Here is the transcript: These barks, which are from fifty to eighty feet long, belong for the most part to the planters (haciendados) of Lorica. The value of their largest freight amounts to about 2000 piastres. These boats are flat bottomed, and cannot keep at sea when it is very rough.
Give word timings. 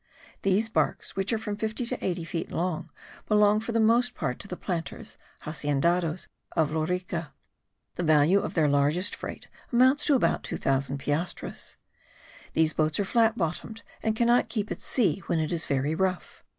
These 0.41 0.67
barks, 0.67 1.15
which 1.15 1.31
are 1.31 1.37
from 1.37 1.55
fifty 1.57 1.85
to 1.85 2.03
eighty 2.03 2.23
feet 2.23 2.51
long, 2.51 2.89
belong 3.27 3.59
for 3.59 3.71
the 3.71 3.79
most 3.79 4.15
part 4.15 4.39
to 4.39 4.47
the 4.47 4.57
planters 4.57 5.19
(haciendados) 5.43 6.27
of 6.53 6.71
Lorica. 6.71 7.33
The 7.97 8.01
value 8.03 8.39
of 8.39 8.55
their 8.55 8.67
largest 8.67 9.15
freight 9.15 9.47
amounts 9.71 10.03
to 10.05 10.15
about 10.15 10.41
2000 10.43 10.97
piastres. 10.97 11.77
These 12.53 12.73
boats 12.73 12.99
are 12.99 13.05
flat 13.05 13.37
bottomed, 13.37 13.83
and 14.01 14.15
cannot 14.15 14.49
keep 14.49 14.71
at 14.71 14.81
sea 14.81 15.19
when 15.27 15.37
it 15.37 15.51
is 15.53 15.67
very 15.67 15.93
rough. 15.93 16.43